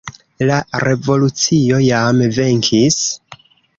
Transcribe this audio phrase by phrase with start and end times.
[0.51, 2.99] La revolucio jam venkis.